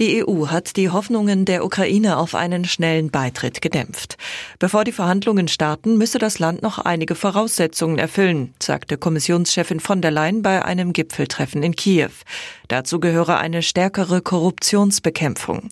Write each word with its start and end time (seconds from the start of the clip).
Die 0.00 0.26
EU 0.26 0.48
hat 0.48 0.74
die 0.76 0.90
Hoffnungen 0.90 1.44
der 1.44 1.64
Ukraine 1.64 2.16
auf 2.16 2.34
einen 2.34 2.64
schnellen 2.64 3.12
Beitritt 3.12 3.62
gedämpft. 3.62 4.16
Bevor 4.58 4.82
die 4.82 4.90
Verhandlungen 4.90 5.46
starten, 5.46 5.98
müsse 5.98 6.18
das 6.18 6.40
Land 6.40 6.62
noch 6.62 6.80
einige 6.80 7.14
Voraussetzungen 7.14 8.00
erfüllen, 8.00 8.54
sagte 8.60 8.98
Kommissionschefin 8.98 9.78
von 9.78 10.02
der 10.02 10.10
Leyen 10.10 10.42
bei 10.42 10.64
einem 10.64 10.92
Gipfeltreffen 10.92 11.62
in 11.62 11.76
Kiew. 11.76 12.10
Dazu 12.66 12.98
gehöre 12.98 13.38
eine 13.38 13.62
stärkere 13.62 14.20
Korruptionsbekämpfung. 14.20 15.68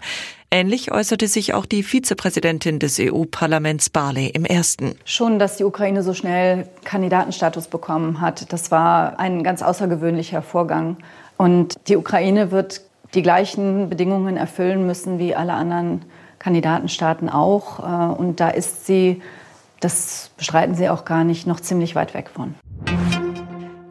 Ähnlich 0.53 0.93
äußerte 0.93 1.27
sich 1.27 1.55
auch 1.55 1.67
die 1.67 1.83
Vizepräsidentin 1.83 2.79
des 2.79 3.01
EU-Parlaments 3.01 3.91
Barley 3.91 4.29
im 4.29 4.45
ersten. 4.45 4.95
Schon, 5.05 5.41
dass 5.41 5.57
die 5.57 5.65
Ukraine 5.65 6.05
so 6.05 6.15
schnell 6.15 6.69
Kandidatenstatus 6.85 7.67
bekommen 7.67 8.21
hat, 8.21 8.53
das 8.53 8.71
war 8.71 9.19
ein 9.19 9.43
ganz 9.43 9.63
außergewöhnlicher 9.63 10.43
Vorgang. 10.43 10.99
Und 11.39 11.75
die 11.89 11.97
Ukraine 11.97 12.53
wird 12.53 12.83
die 13.15 13.23
gleichen 13.23 13.89
Bedingungen 13.89 14.37
erfüllen 14.37 14.87
müssen 14.87 15.19
wie 15.19 15.35
alle 15.35 15.53
anderen 15.53 16.03
Kandidatenstaaten 16.39 17.29
auch. 17.29 17.81
Äh, 17.81 18.15
und 18.15 18.41
da 18.41 18.49
ist 18.49 18.87
sie, 18.87 19.23
das 19.81 20.31
bestreiten 20.37 20.75
Sie 20.75 20.89
auch 20.89 21.05
gar 21.05 21.25
nicht, 21.25 21.47
noch 21.47 21.61
ziemlich 21.61 21.95
weit 21.95 22.15
weg 22.15 22.31
von. 22.33 22.55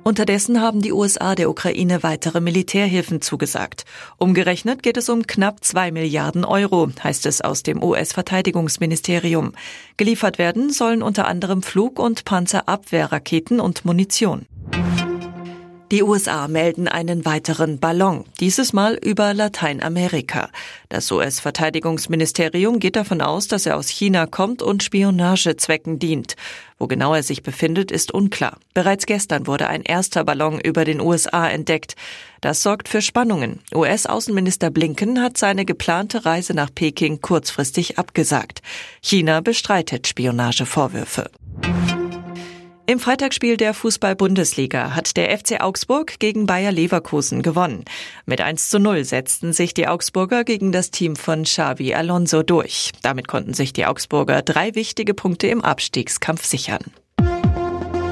Unterdessen 0.03 0.59
haben 0.59 0.81
die 0.81 0.91
USA 0.91 1.35
der 1.35 1.49
Ukraine 1.49 2.01
weitere 2.01 2.41
Militärhilfen 2.41 3.21
zugesagt. 3.21 3.85
Umgerechnet 4.17 4.81
geht 4.81 4.97
es 4.97 5.09
um 5.09 5.27
knapp 5.27 5.63
zwei 5.63 5.91
Milliarden 5.91 6.43
Euro, 6.43 6.89
heißt 7.03 7.27
es 7.27 7.41
aus 7.41 7.61
dem 7.61 7.83
US-Verteidigungsministerium. 7.83 9.53
Geliefert 9.97 10.39
werden 10.39 10.71
sollen 10.71 11.03
unter 11.03 11.27
anderem 11.27 11.61
Flug- 11.61 11.99
und 11.99 12.25
Panzerabwehrraketen 12.25 13.59
und 13.59 13.85
Munition. 13.85 14.47
Die 15.91 16.03
USA 16.03 16.47
melden 16.47 16.87
einen 16.87 17.25
weiteren 17.25 17.77
Ballon, 17.77 18.23
dieses 18.39 18.71
Mal 18.71 18.93
über 18.95 19.33
Lateinamerika. 19.33 20.49
Das 20.87 21.11
US-Verteidigungsministerium 21.11 22.79
geht 22.79 22.95
davon 22.95 23.19
aus, 23.19 23.49
dass 23.49 23.65
er 23.65 23.75
aus 23.75 23.89
China 23.89 24.25
kommt 24.25 24.61
und 24.61 24.83
Spionagezwecken 24.83 25.99
dient. 25.99 26.37
Wo 26.79 26.87
genau 26.87 27.13
er 27.13 27.23
sich 27.23 27.43
befindet, 27.43 27.91
ist 27.91 28.13
unklar. 28.13 28.57
Bereits 28.73 29.05
gestern 29.05 29.47
wurde 29.47 29.67
ein 29.67 29.81
erster 29.81 30.23
Ballon 30.23 30.61
über 30.61 30.85
den 30.85 31.01
USA 31.01 31.49
entdeckt. 31.49 31.97
Das 32.39 32.63
sorgt 32.63 32.87
für 32.87 33.01
Spannungen. 33.01 33.59
US-Außenminister 33.75 34.69
Blinken 34.69 35.21
hat 35.21 35.37
seine 35.37 35.65
geplante 35.65 36.23
Reise 36.25 36.53
nach 36.53 36.73
Peking 36.73 37.19
kurzfristig 37.19 37.99
abgesagt. 37.99 38.61
China 39.01 39.41
bestreitet 39.41 40.07
Spionagevorwürfe. 40.07 41.29
Im 42.87 42.99
Freitagsspiel 42.99 43.57
der 43.57 43.73
Fußball-Bundesliga 43.73 44.95
hat 44.95 45.15
der 45.15 45.37
FC 45.37 45.61
Augsburg 45.61 46.19
gegen 46.19 46.45
Bayer 46.45 46.71
Leverkusen 46.71 47.41
gewonnen. 47.41 47.85
Mit 48.25 48.41
1 48.41 48.69
zu 48.69 48.79
0 48.79 49.03
setzten 49.05 49.53
sich 49.53 49.73
die 49.73 49.87
Augsburger 49.87 50.43
gegen 50.43 50.71
das 50.71 50.91
Team 50.91 51.15
von 51.15 51.43
Xavi 51.43 51.93
Alonso 51.93 52.43
durch. 52.43 52.91
Damit 53.01 53.27
konnten 53.27 53.53
sich 53.53 53.71
die 53.71 53.85
Augsburger 53.85 54.41
drei 54.41 54.75
wichtige 54.75 55.13
Punkte 55.13 55.47
im 55.47 55.61
Abstiegskampf 55.61 56.43
sichern. 56.43 56.83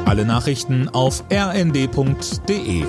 Alle 0.05 0.25
Nachrichten 0.25 0.87
auf 0.89 1.23
rnd.de 1.31 2.85